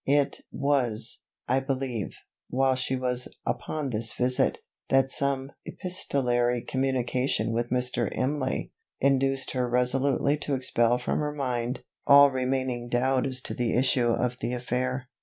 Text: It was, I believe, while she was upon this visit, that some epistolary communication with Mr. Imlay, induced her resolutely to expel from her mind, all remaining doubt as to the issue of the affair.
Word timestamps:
It 0.07 0.41
was, 0.51 1.19
I 1.47 1.59
believe, 1.59 2.15
while 2.49 2.73
she 2.73 2.95
was 2.95 3.27
upon 3.45 3.91
this 3.91 4.13
visit, 4.13 4.57
that 4.89 5.11
some 5.11 5.51
epistolary 5.63 6.63
communication 6.63 7.51
with 7.53 7.69
Mr. 7.69 8.09
Imlay, 8.11 8.71
induced 8.99 9.51
her 9.51 9.69
resolutely 9.69 10.37
to 10.37 10.55
expel 10.55 10.97
from 10.97 11.19
her 11.19 11.33
mind, 11.33 11.83
all 12.07 12.31
remaining 12.31 12.89
doubt 12.89 13.27
as 13.27 13.41
to 13.41 13.53
the 13.53 13.75
issue 13.75 14.07
of 14.09 14.39
the 14.39 14.53
affair. 14.53 15.07